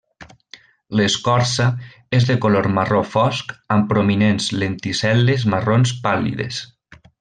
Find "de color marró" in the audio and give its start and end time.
2.31-3.03